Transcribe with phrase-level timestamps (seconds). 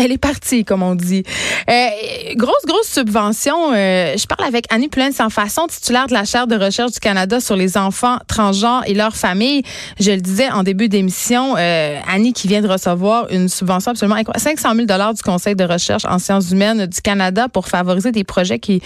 [0.00, 1.24] Elle est partie, comme on dit.
[1.68, 1.88] Euh,
[2.36, 3.72] grosse, grosse subvention.
[3.72, 7.00] Euh, je parle avec Annie Poulain sans façon, titulaire de la chaire de recherche du
[7.00, 9.64] Canada sur les enfants transgenres et leurs familles.
[9.98, 14.14] Je le disais en début d'émission, euh, Annie qui vient de recevoir une subvention absolument
[14.14, 18.12] incroyable, 500 000 dollars du Conseil de recherche en sciences humaines du Canada pour favoriser
[18.12, 18.80] des projets qui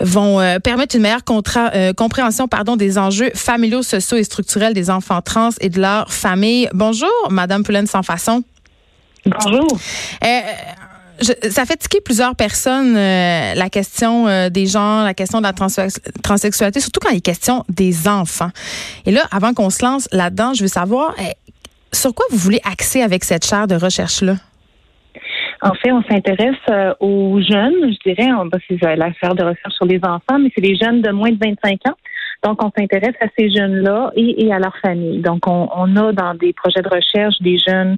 [0.00, 5.22] vont euh, permettre une meilleure compréhension pardon, des enjeux familiaux, sociaux et structurels des enfants
[5.22, 6.68] trans et de leurs familles.
[6.72, 8.42] Bonjour, Madame Poulain sans façon.
[9.26, 9.66] Bonjour.
[10.24, 10.40] Euh,
[11.50, 15.52] ça fait tiquer plusieurs personnes euh, la question euh, des gens, la question de la
[15.52, 18.50] transsexualité, surtout quand il est question des enfants.
[19.06, 21.14] Et là, avant qu'on se lance là-dedans, je veux savoir
[21.92, 24.34] sur quoi vous voulez axer avec cette chaire de recherche-là?
[25.64, 28.28] En fait, on s'intéresse aux jeunes, je dirais,
[28.68, 31.38] c'est la chaire de recherche sur les enfants, mais c'est les jeunes de moins de
[31.38, 31.96] 25 ans
[32.42, 35.20] donc, on s'intéresse à ces jeunes-là et, à leurs familles.
[35.20, 37.96] Donc, on, a dans des projets de recherche des jeunes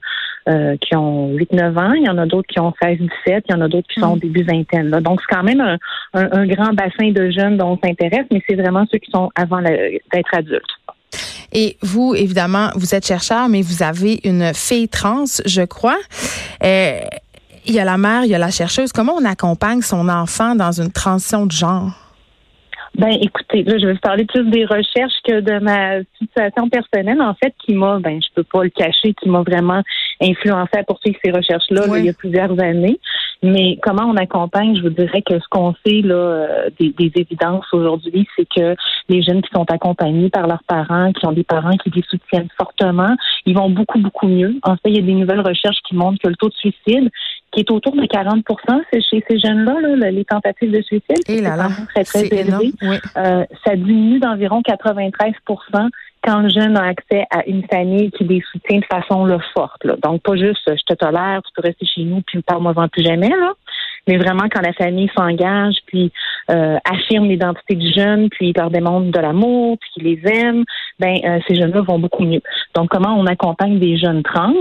[0.49, 3.55] euh, qui ont 8-9 ans, il y en a d'autres qui ont 16-17, il y
[3.55, 4.21] en a d'autres qui sont au mm.
[4.21, 4.91] début vingtaine.
[4.91, 5.79] Donc, c'est quand même
[6.13, 9.63] un, grand bassin de jeunes dont on s'intéresse, mais c'est vraiment ceux qui sont avant
[9.63, 10.63] d'être adultes.
[11.53, 15.99] Et vous, évidemment, vous êtes chercheur, mais vous avez une fille trans, je crois.
[16.63, 16.99] Euh,
[17.65, 18.93] il y a la mère, il y a la chercheuse.
[18.93, 22.04] Comment on accompagne son enfant dans une transition de genre?
[22.97, 27.21] Ben, écoutez, là, je vais vous parler plus des recherches que de ma situation personnelle,
[27.21, 29.83] en fait, qui m'a, ben, je peux pas le cacher, qui m'a vraiment
[30.21, 33.01] influencé à poursuivre ces recherches-là il y a plusieurs années.
[33.43, 37.13] Mais comment on accompagne, je vous dirais que ce qu'on sait là, euh, des, des
[37.17, 38.77] évidences aujourd'hui, c'est que
[39.09, 42.49] les jeunes qui sont accompagnés par leurs parents, qui ont des parents qui les soutiennent
[42.57, 44.55] fortement, ils vont beaucoup, beaucoup mieux.
[44.63, 47.11] En fait, il y a des nouvelles recherches qui montrent que le taux de suicide
[47.55, 48.45] qui est autour de 40
[48.93, 51.23] c'est chez ces jeunes-là, là, les tentatives de suicide.
[51.29, 52.73] Et là là, très, très élevé.
[53.17, 55.89] Euh, ça diminue d'environ 93%
[56.23, 59.85] quand le jeune a accès à une famille qui les soutient de façon là, forte.
[59.85, 59.97] Là.
[60.03, 63.29] Donc, pas juste je te tolère, tu peux rester chez nous, puis parle-moi-en plus jamais.
[63.29, 63.53] Là
[64.07, 66.13] mais vraiment quand la famille s'engage, puis
[66.51, 70.65] euh, affirme l'identité du jeune, puis leur démontre de l'amour, puis qu'ils les aiment,
[70.99, 72.43] ben euh, ces jeunes-là vont beaucoup mieux.
[72.75, 74.55] Donc comment on accompagne des jeunes trans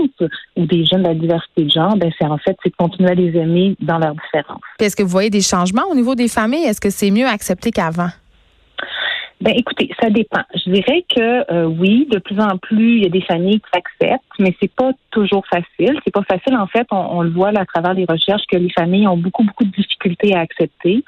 [0.56, 3.10] ou des jeunes de la diversité de genre, ben c'est en fait c'est de continuer
[3.10, 4.60] à les aimer dans leurs différences.
[4.80, 6.64] Est-ce que vous voyez des changements au niveau des familles?
[6.64, 8.08] Est-ce que c'est mieux accepté qu'avant?
[9.44, 10.40] Ben écoutez, ça dépend.
[10.54, 13.78] Je dirais que euh, oui, de plus en plus, il y a des familles qui
[13.78, 16.00] acceptent, mais c'est pas toujours facile.
[16.02, 16.86] C'est pas facile en fait.
[16.90, 20.34] On, le voit à travers les recherches que les familles ont beaucoup beaucoup de difficultés
[20.34, 21.04] à accepter.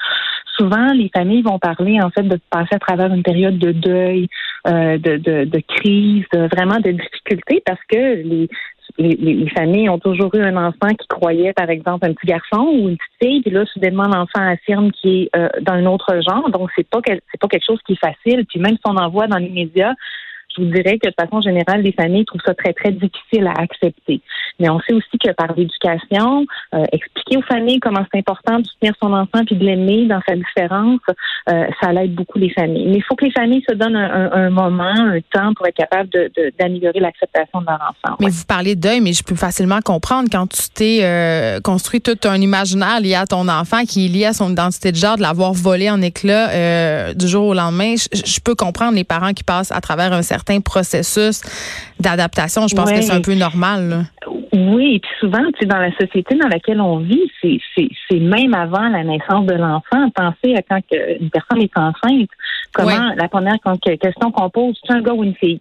[0.59, 4.29] Souvent, les familles vont parler en fait de passer à travers une période de deuil,
[4.67, 8.51] euh, de, de, de crise, vraiment de difficultés parce que les
[8.99, 12.89] les, familles ont toujours eu un enfant qui croyait, par exemple, un petit garçon ou
[12.89, 16.51] une petite fille, puis là, soudainement, l'enfant affirme qu'il est euh, d'un autre genre.
[16.51, 18.45] Donc, c'est pas c'est pas quelque chose qui est facile.
[18.47, 19.93] Puis même si on en voit dans les médias,
[20.57, 23.61] je vous dirais que de façon générale, les familles trouvent ça très, très difficile à
[23.61, 24.21] accepter.
[24.59, 28.67] Mais on sait aussi que par l'éducation, euh, expliquer aux familles comment c'est important de
[28.67, 31.01] soutenir son enfant puis de l'aimer dans sa différence,
[31.51, 32.87] euh, ça l'aide beaucoup les familles.
[32.87, 36.09] Mais il faut que les familles se donnent un, moment, un temps pour être capable
[36.59, 38.17] d'améliorer l'acceptation de leur enfant.
[38.21, 42.01] Mais vous parlez de deuil, mais je peux facilement comprendre quand tu t'es euh, construit
[42.01, 45.17] tout un imaginaire lié à ton enfant qui est lié à son identité de genre,
[45.17, 47.95] de l'avoir volé en éclats du jour au lendemain.
[47.97, 51.43] je peux comprendre les parents qui passent à travers un certain processus
[52.01, 52.67] d'adaptation.
[52.69, 54.07] Je pense que c'est un peu normal.
[54.53, 58.89] Oui, et puis souvent, tu dans la société dans laquelle on vit, c'est même avant
[58.89, 60.09] la naissance de l'enfant.
[60.15, 62.31] Pensez à quand une personne est enceinte,
[62.73, 65.61] comment la première question qu'on pose, c'est un gars ou une fille?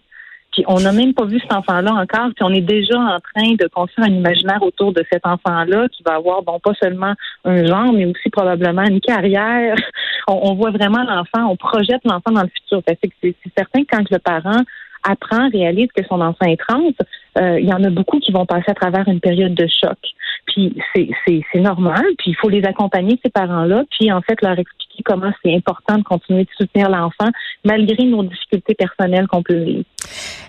[0.68, 3.68] On n'a même pas vu cet enfant-là encore, puis on est déjà en train de
[3.68, 7.92] construire un imaginaire autour de cet enfant-là qui va avoir, bon, pas seulement un genre,
[7.94, 9.76] mais aussi probablement une carrière.
[10.28, 12.82] On, voit vraiment l'enfant, on projette l'enfant dans le futur.
[12.88, 14.64] C'est certain que quand le parent
[15.04, 16.82] apprend, réalise que son enfant est trans,
[17.38, 19.98] euh, il y en a beaucoup qui vont passer à travers une période de choc.
[20.48, 25.04] Puis c'est normal, puis il faut les accompagner, ces parents-là, puis en fait leur expliquer
[25.04, 27.30] comment c'est important de continuer de soutenir l'enfant
[27.64, 29.84] malgré nos difficultés personnelles qu'on peut vivre.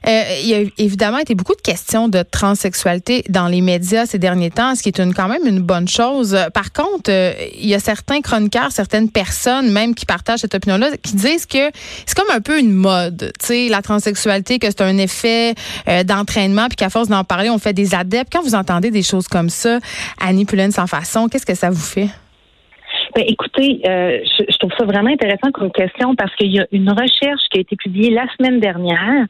[0.06, 4.18] Euh, il y a évidemment été beaucoup de questions de transsexualité dans les médias ces
[4.18, 6.36] derniers temps, ce qui est une, quand même une bonne chose.
[6.54, 10.90] Par contre, euh, il y a certains chroniqueurs, certaines personnes même qui partagent cette opinion-là,
[11.02, 11.70] qui disent que
[12.04, 15.54] c'est comme un peu une mode, tu sais, la transsexualité, que c'est un effet
[16.04, 18.32] d'entraînement, qu'à force d'en parler, on fait des adeptes.
[18.32, 19.78] Quand vous entendez des choses comme ça,
[20.20, 22.08] Annie Pullen sans façon, qu'est-ce que ça vous fait?
[23.14, 27.42] Ben, écoutez, je, trouve ça vraiment intéressant comme question parce qu'il y a une recherche
[27.50, 29.26] qui a été publiée la semaine dernière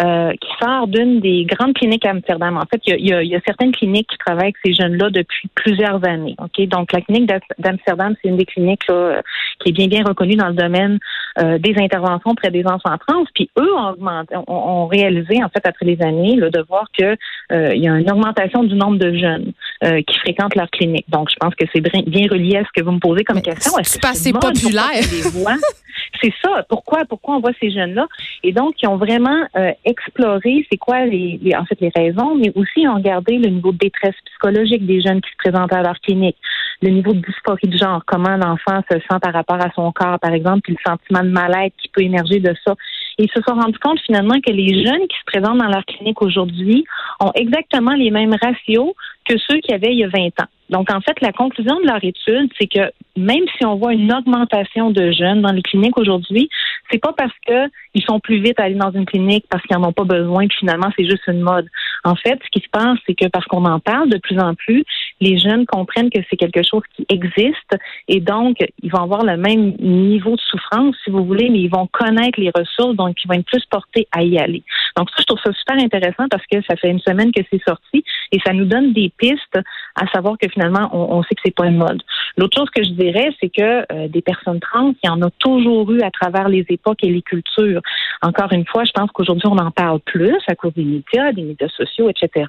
[0.00, 2.56] euh, qui sort d'une des grandes cliniques à Amsterdam.
[2.56, 5.48] En fait, il y a, y a, certaines cliniques qui travaillent avec ces jeunes-là depuis
[5.54, 6.36] plusieurs années.
[6.38, 9.22] Ok, donc la clinique d'Amsterdam, c'est une des cliniques là,
[9.58, 10.98] qui est bien bien reconnue dans le domaine
[11.40, 13.24] euh, des interventions près des enfants trans.
[13.34, 17.16] Puis eux ont augmenté, ont, réalisé en fait après les années là, de voir que
[17.52, 19.52] euh, y a une augmentation du nombre de jeunes
[19.84, 21.08] euh, qui fréquentent leur clinique.
[21.08, 23.72] Donc je pense que c'est bien relié à ce que vous me posez comme question.
[23.82, 24.84] C'est pas assez populaire.
[26.22, 26.64] c'est ça.
[26.68, 28.06] Pourquoi, pourquoi on voit ces jeunes-là?
[28.42, 32.52] Et donc, ils ont vraiment euh, exploré c'est quoi les, en fait les raisons, mais
[32.54, 35.98] aussi ont regardé le niveau de détresse psychologique des jeunes qui se présentent à leur
[36.00, 36.36] clinique,
[36.82, 40.18] le niveau de dysphorie de genre, comment l'enfant se sent par rapport à son corps,
[40.18, 42.74] par exemple, puis le sentiment de mal-être qui peut émerger de ça.
[43.18, 46.22] Ils se sont rendus compte finalement que les jeunes qui se présentent dans leur clinique
[46.22, 46.84] aujourd'hui
[47.20, 48.94] ont exactement les mêmes ratios
[49.24, 50.48] que ceux qui avaient il y a 20 ans.
[50.70, 54.12] Donc, en fait, la conclusion de leur étude, c'est que même si on voit une
[54.12, 56.48] augmentation de jeunes dans les cliniques aujourd'hui,
[56.90, 59.88] c'est pas parce qu'ils sont plus vite à aller dans une clinique parce qu'ils n'en
[59.88, 61.68] ont pas besoin, que finalement, c'est juste une mode.
[62.04, 64.54] En fait, ce qui se passe, c'est que parce qu'on en parle de plus en
[64.54, 64.84] plus,
[65.20, 67.76] les jeunes comprennent que c'est quelque chose qui existe
[68.08, 71.70] et donc, ils vont avoir le même niveau de souffrance, si vous voulez, mais ils
[71.70, 74.62] vont connaître les ressources, donc ils vont être plus portés à y aller.
[74.96, 77.62] Donc, ça, je trouve ça super intéressant parce que ça fait une semaine que c'est
[77.66, 79.58] sorti et ça nous donne des pistes
[79.94, 82.02] à savoir que finalement, on, sait que c'est pas une mode.
[82.36, 85.30] L'autre chose que je dirais, c'est que euh, des personnes trans, il y en a
[85.38, 87.80] toujours eu à travers les époques et les cultures.
[88.22, 91.42] Encore une fois, je pense qu'aujourd'hui, on en parle plus à cause des médias, des
[91.42, 92.46] médias sociaux, etc.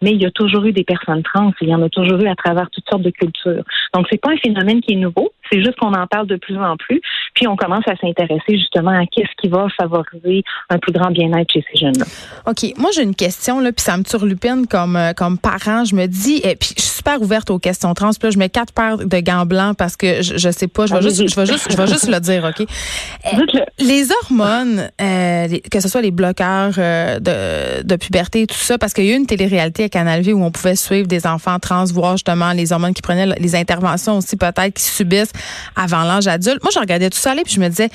[0.00, 1.50] Mais il y a toujours eu des personnes trans.
[1.60, 3.64] Et il y en a toujours à travers toutes sortes de cultures.
[3.94, 5.32] Donc, c'est pas un phénomène qui est nouveau.
[5.50, 7.00] C'est juste qu'on en parle de plus en plus.
[7.34, 11.52] Puis, on commence à s'intéresser justement à qu'est-ce qui va favoriser un plus grand bien-être
[11.52, 12.04] chez ces jeunes-là.
[12.46, 12.72] OK.
[12.78, 15.84] Moi, j'ai une question, là, puis ça me turlupine comme, euh, comme parent.
[15.84, 18.10] Je me dis, et puis je suis super ouverte aux questions trans.
[18.10, 20.86] Puis là, je mets quatre paires de gants blancs parce que je, je sais pas,
[20.86, 22.66] je vais, juste, je vais juste, je vais juste le dire, OK?
[23.80, 28.78] Les hormones, euh, que ce soit les bloqueurs euh, de, de puberté et tout ça,
[28.78, 31.26] parce qu'il y a eu une télé-réalité à Canal V où on pouvait suivre des
[31.26, 35.32] enfants trans, justement les hormones qui prenaient les interventions aussi peut-être qui subissent
[35.76, 36.62] avant l'âge adulte.
[36.62, 37.90] Moi, je regardais tout ça aller puis je me disais,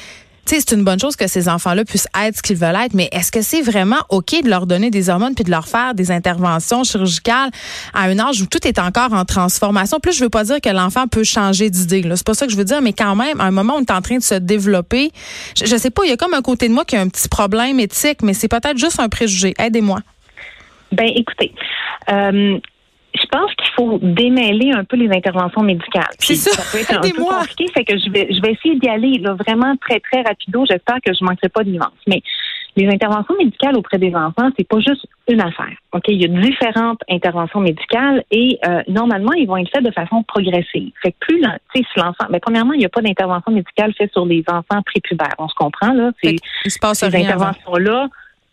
[0.47, 3.31] c'est une bonne chose que ces enfants-là puissent être ce qu'ils veulent être, mais est-ce
[3.31, 6.83] que c'est vraiment OK de leur donner des hormones puis de leur faire des interventions
[6.83, 7.49] chirurgicales
[7.93, 9.99] à un âge où tout est encore en transformation?
[9.99, 12.03] Plus, je veux pas dire que l'enfant peut changer d'idée.
[12.15, 13.91] C'est pas ça que je veux dire, mais quand même, à un moment on est
[13.91, 15.11] en train de se développer,
[15.57, 17.09] je, je sais pas, il y a comme un côté de moi qui a un
[17.09, 19.53] petit problème éthique, mais c'est peut-être juste un préjugé.
[19.59, 19.99] Aidez-moi.
[20.91, 21.53] Ben, écoutez,
[22.09, 22.57] euh,
[23.21, 26.07] je pense qu'il faut démêler un peu les interventions médicales.
[26.19, 26.51] C'est ça.
[26.51, 29.17] ça peut être un peu compliqué, fait que je vais, je vais essayer d'y aller
[29.19, 30.65] là, vraiment très, très rapido.
[30.69, 31.91] J'espère que je ne manquerai pas de nuances.
[32.07, 32.21] Mais
[32.77, 35.75] les interventions médicales auprès des enfants, c'est pas juste une affaire.
[35.93, 39.91] Ok, il y a différentes interventions médicales et euh, normalement, ils vont être faites de
[39.91, 40.91] façon progressive.
[41.01, 43.93] Fait que plus, tu sais, si l'enfant, mais premièrement, il n'y a pas d'intervention médicale
[43.97, 45.33] faite sur les enfants prépubères.
[45.39, 46.11] On se comprend là.
[46.23, 46.35] C'est
[46.65, 48.07] il se passe ces interventions là.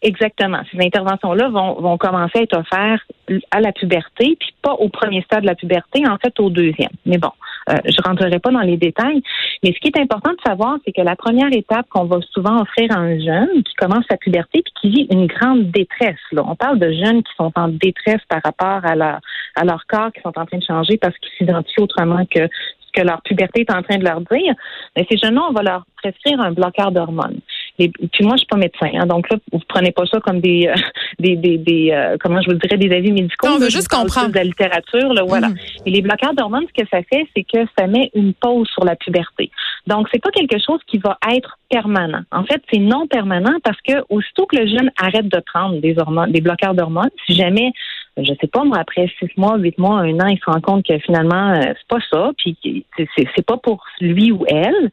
[0.04, 0.60] Exactement.
[0.70, 3.02] Ces interventions-là vont, vont commencer à être offertes
[3.50, 6.90] à la puberté, puis pas au premier stade de la puberté, en fait au deuxième.
[7.06, 7.30] Mais bon,
[7.70, 9.22] euh, je rentrerai pas dans les détails.
[9.62, 12.60] Mais ce qui est important de savoir, c'est que la première étape qu'on va souvent
[12.60, 16.20] offrir à un jeune qui commence sa puberté puis qui vit une grande détresse.
[16.32, 16.42] Là.
[16.46, 19.20] On parle de jeunes qui sont en détresse par rapport à leur,
[19.56, 22.46] à leur corps, qui sont en train de changer parce qu'ils s'identifient autrement que
[22.92, 24.54] que leur puberté est en train de leur dire.
[24.96, 27.40] Mais ces jeunes-là, on va leur prescrire un bloqueur d'hormones
[27.76, 30.68] puis moi, je suis pas médecin, hein, donc là, vous prenez pas ça comme des,
[30.68, 30.74] euh,
[31.18, 33.48] des, des, des euh, comment je vous dirais, des avis médicaux.
[33.48, 34.30] on veut juste comprendre.
[34.30, 35.48] De la littérature, là, voilà.
[35.48, 35.56] Mm.
[35.86, 38.84] Et les bloqueurs d'hormones, ce que ça fait, c'est que ça met une pause sur
[38.84, 39.50] la puberté.
[39.86, 42.22] Donc, c'est pas quelque chose qui va être permanent.
[42.30, 45.98] En fait, c'est non permanent parce que aussitôt que le jeune arrête de prendre des
[45.98, 47.72] hormones, des bloqueurs d'hormones, si jamais
[48.16, 50.86] je sais pas, moi, après six mois, huit mois, un an, il se rend compte
[50.86, 52.86] que finalement, euh, c'est pas ça, puis
[53.16, 54.90] c'est pas pour lui ou elle,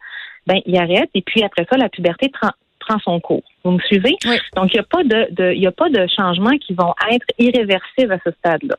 [0.48, 2.30] ben il arrête, et puis après ça, la puberté
[2.88, 3.44] prend son cours.
[3.64, 4.16] Vous me suivez?
[4.56, 7.26] Donc, il n'y a pas de, de il a pas de changements qui vont être
[7.40, 8.76] irréversibles à ce stade-là.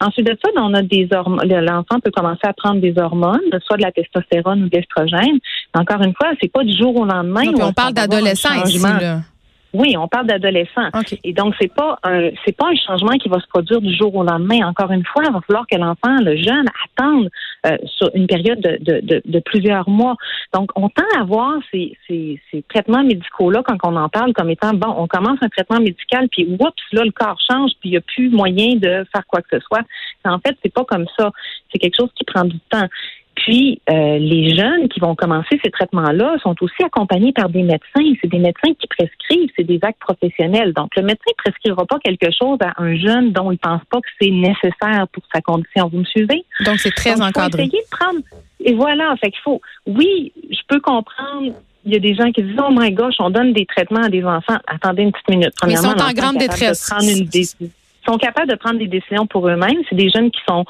[0.00, 1.48] Ensuite de ça, on a des hormones.
[1.48, 5.38] L'enfant peut commencer à prendre des hormones, soit de la testostérone ou de l'estrogène.
[5.74, 7.42] Encore une fois, c'est pas du jour au lendemain.
[7.62, 7.94] on, parle
[9.00, 9.20] là.
[9.76, 10.88] Oui, on parle d'adolescents.
[11.22, 14.14] Et donc, c'est pas un, c'est pas un changement qui va se produire du jour
[14.14, 14.66] au lendemain.
[14.66, 17.28] Encore une fois, il va falloir que l'enfant, le jeune, attende
[17.66, 20.16] euh, sur une période de, de, de, plusieurs mois.
[20.54, 24.48] Donc, on tend à voir ces, ces, ces traitements médicaux-là quand on en parle comme
[24.48, 27.92] étant, bon, on commence un traitement médical, puis oups, là, le corps change, puis il
[27.92, 29.82] n'y a plus moyen de faire quoi que ce soit.
[30.24, 31.30] En fait, c'est pas comme ça.
[31.70, 32.86] C'est quelque chose qui prend du temps.
[33.36, 38.14] Puis, euh, les jeunes qui vont commencer ces traitements-là sont aussi accompagnés par des médecins.
[38.20, 40.72] C'est des médecins qui prescrivent, c'est des actes professionnels.
[40.72, 44.00] Donc, le médecin ne prescrira pas quelque chose à un jeune dont il pense pas
[44.00, 45.88] que c'est nécessaire pour sa condition.
[45.92, 46.44] Vous me suivez?
[46.64, 47.64] Donc, c'est très encadré.
[47.64, 48.20] Essayer de prendre...
[48.60, 49.60] Et voilà, fait qu'il faut...
[49.86, 51.52] Oui, je peux comprendre
[51.84, 54.08] il y a des gens qui disent, oh my gosh, on donne des traitements à
[54.08, 54.58] des enfants.
[54.66, 55.52] Attendez une petite minute.
[55.68, 56.90] ils sont en grande détresse.
[58.06, 59.78] Sont capables de prendre des décisions pour eux-mêmes.
[59.88, 60.64] C'est des jeunes qui sont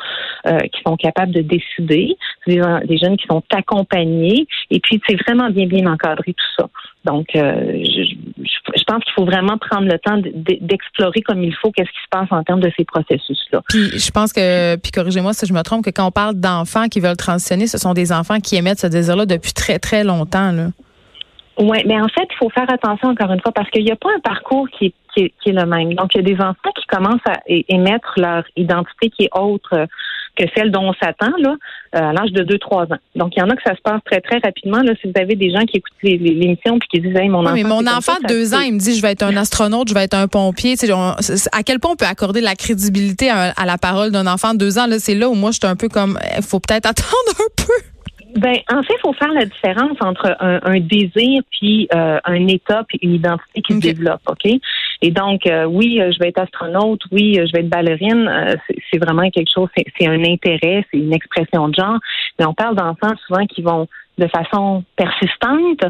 [0.47, 2.17] euh, qui sont capables de décider.
[2.47, 4.47] C'est des, jeunes qui sont accompagnés.
[4.71, 6.69] Et puis, c'est vraiment bien, bien encadré tout ça.
[7.05, 10.21] Donc, euh, je, pense qu'il faut vraiment prendre le temps
[10.61, 13.63] d'explorer comme il faut qu'est-ce qui se passe en termes de ces processus-là.
[13.69, 16.89] Puis, je pense que, puis corrigez-moi si je me trompe, que quand on parle d'enfants
[16.89, 20.53] qui veulent transitionner, ce sont des enfants qui émettent ce désir-là depuis très, très longtemps.
[20.53, 20.69] Là.
[21.59, 23.97] Oui, mais en fait, il faut faire attention encore une fois parce qu'il n'y a
[23.97, 25.95] pas un parcours qui est, qui, est, qui est, le même.
[25.95, 29.87] Donc, il y a des enfants qui commencent à émettre leur identité qui est autre
[30.37, 31.55] que celle dont on s'attend là
[31.95, 32.99] euh, à l'âge de 2-3 ans.
[33.15, 34.83] Donc, il y en a que ça se passe très, très rapidement.
[34.83, 37.55] Là, si vous avez des gens qui écoutent l'émission puis qui disent hey, mon enfant.
[37.55, 39.95] mais mon enfant de 2 ans, il me dit je vais être un astronaute, je
[39.95, 40.75] vais être un pompier.
[41.53, 44.53] à quel point on peut accorder de la crédibilité à, à la parole d'un enfant
[44.53, 44.87] de 2 ans?
[44.87, 47.65] Là, c'est là où moi, je suis un peu comme il faut peut-être attendre un
[47.65, 47.96] peu.
[48.37, 52.85] Ben, en fait, il faut faire la différence entre un, désir puis euh, un état
[52.87, 54.53] puis une identité qui se développe, ok?
[55.03, 58.59] Et donc, euh, oui, euh, je vais être astronaute, oui, je vais être ballerine.
[58.91, 61.99] c'est vraiment quelque chose, c'est un intérêt, c'est une expression de genre.
[62.39, 63.89] Mais on parle d'enfants souvent qui vont
[64.19, 65.85] de façon persistante,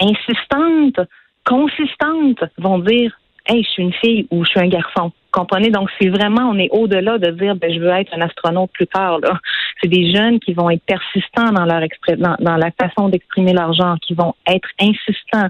[0.00, 1.06] insistante,
[1.44, 3.12] consistante, vont dire,
[3.50, 5.12] hey, je suis une fille ou je suis un garçon.
[5.32, 5.70] Comprenez?
[5.70, 8.86] Donc, c'est vraiment, on est au-delà de dire, ben, je veux être un astronaute plus
[8.86, 9.38] tard, là.
[9.80, 11.80] C'est des jeunes qui vont être persistants dans leur
[12.18, 15.48] dans, dans, la façon d'exprimer leur genre, qui vont être insistants,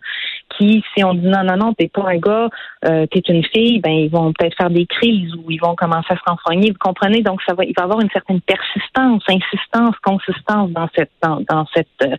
[0.57, 2.49] qui, si on dit non, non, non, t'es pas un gars,
[2.85, 6.09] euh, t'es une fille, ben, ils vont peut-être faire des crises ou ils vont commencer
[6.11, 6.71] à se renfrogner.
[6.71, 7.23] Vous comprenez?
[7.23, 11.41] Donc, ça va, il va y avoir une certaine persistance, insistance, consistance dans cette, dans,
[11.49, 12.17] dans cette euh,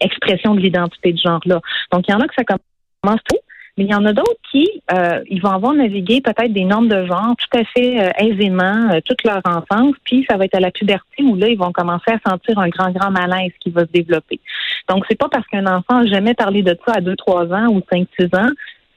[0.00, 1.60] expression de l'identité de genre-là.
[1.92, 3.38] Donc, il y en a que ça commence tout.
[3.78, 6.88] Mais il y en a d'autres qui, euh, ils vont avoir navigué peut-être des normes
[6.88, 10.56] de genre tout à fait euh, aisément euh, toute leur enfance, puis ça va être
[10.56, 13.70] à la puberté où là, ils vont commencer à sentir un grand, grand malaise qui
[13.70, 14.40] va se développer.
[14.88, 17.68] Donc, c'est pas parce qu'un enfant n'a jamais parlé de ça à 2, 3 ans
[17.68, 18.50] ou 5, 6 ans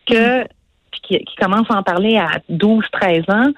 [0.10, 0.44] que
[1.02, 3.52] qui, commence à en parler à 12, 13 ans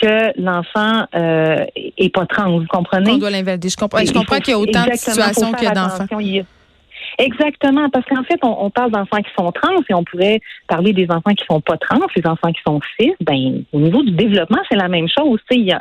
[0.00, 2.58] que l'enfant euh, est pas trans.
[2.58, 3.12] Vous comprenez?
[3.12, 3.68] On doit l'invalider.
[3.68, 6.06] Je comprends, je comprends qu'il y a autant de situations qu'il y a d'enfants.
[7.18, 11.10] Exactement, parce qu'en fait, on, parle d'enfants qui sont trans et on pourrait parler des
[11.10, 13.12] enfants qui sont pas trans, les enfants qui sont cis.
[13.20, 15.40] Ben, au niveau du développement, c'est la même chose.
[15.50, 15.80] Il y a,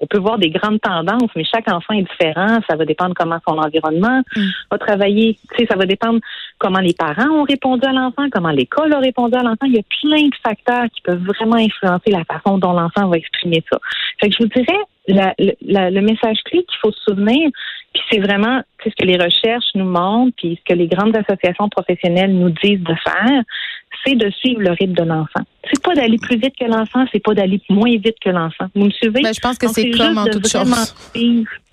[0.00, 2.58] on peut voir des grandes tendances, mais chaque enfant est différent.
[2.68, 4.42] Ça va dépendre comment son environnement mm.
[4.70, 5.38] va travailler.
[5.52, 6.20] Tu sais, ça va dépendre
[6.58, 9.66] comment les parents ont répondu à l'enfant, comment l'école a répondu à l'enfant.
[9.66, 13.16] Il y a plein de facteurs qui peuvent vraiment influencer la façon dont l'enfant va
[13.16, 13.78] exprimer ça.
[14.20, 17.50] Fait que je vous dirais, le message clé qu'il faut se souvenir,
[17.92, 21.68] puis c'est vraiment ce que les recherches nous montrent, puis ce que les grandes associations
[21.68, 23.42] professionnelles nous disent de faire,
[24.04, 25.40] c'est de suivre le rythme de l'enfant.
[25.64, 28.66] C'est pas d'aller plus vite que l'enfant, c'est pas d'aller moins vite que l'enfant.
[28.74, 29.22] Vous me suivez?
[29.22, 30.94] Ben, je pense que c'est comme en toute chose.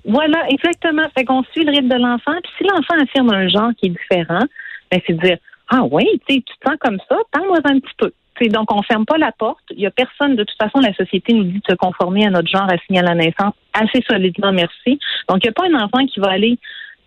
[0.06, 1.04] Voilà, exactement.
[1.16, 2.34] Fait qu'on suit le rythme de l'enfant.
[2.42, 4.46] Puis si l'enfant affirme un genre qui est différent,
[4.90, 5.38] ben c'est de dire
[5.70, 8.12] Ah oui, tu te sens comme ça, parle-moi un petit peu.
[8.46, 9.64] Donc, on ferme pas la porte.
[9.72, 12.30] Il y a personne, de toute façon, la société nous dit de se conformer à
[12.30, 15.00] notre genre assigné à la naissance assez solidement, merci.
[15.30, 16.58] Donc, il n'y a pas un enfant qui va aller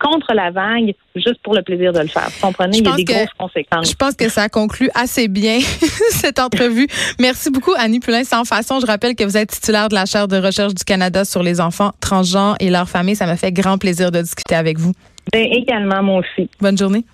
[0.00, 2.28] contre la vague juste pour le plaisir de le faire.
[2.30, 2.78] Vous comprenez?
[2.78, 3.90] il y a des grosses conséquences.
[3.90, 5.58] Je pense que ça conclut assez bien
[6.10, 6.86] cette entrevue.
[7.20, 8.24] Merci beaucoup, Annie Poulin.
[8.24, 11.24] Sans façon, je rappelle que vous êtes titulaire de la chaire de recherche du Canada
[11.24, 13.16] sur les enfants transgenres et leurs familles.
[13.16, 14.92] Ça me fait grand plaisir de discuter avec vous.
[15.32, 16.48] Ben, également, moi aussi.
[16.60, 17.04] Bonne journée.